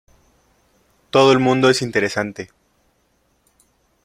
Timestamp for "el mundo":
1.31-1.69